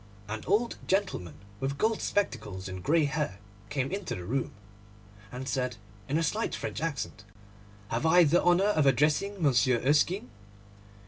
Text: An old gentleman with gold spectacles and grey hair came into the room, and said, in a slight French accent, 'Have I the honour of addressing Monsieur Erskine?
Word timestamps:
An 0.27 0.43
old 0.47 0.77
gentleman 0.87 1.35
with 1.59 1.77
gold 1.77 2.01
spectacles 2.01 2.67
and 2.67 2.81
grey 2.81 3.05
hair 3.05 3.37
came 3.69 3.91
into 3.91 4.15
the 4.15 4.23
room, 4.25 4.51
and 5.31 5.47
said, 5.47 5.77
in 6.09 6.17
a 6.17 6.23
slight 6.23 6.55
French 6.55 6.81
accent, 6.81 7.23
'Have 7.89 8.07
I 8.07 8.23
the 8.23 8.41
honour 8.43 8.65
of 8.69 8.87
addressing 8.87 9.39
Monsieur 9.43 9.77
Erskine? 9.85 10.31